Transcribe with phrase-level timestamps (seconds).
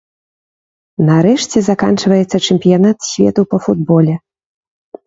[1.09, 4.15] Нарэшце заканчваецца чэмпіянат свету па футболе.